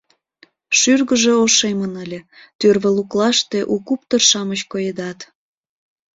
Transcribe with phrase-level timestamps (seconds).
[0.77, 2.19] Шӱргыжӧ ошемын ыле,
[2.59, 5.19] тӱрвӧ луклаште у куптыр-шамыч коедат.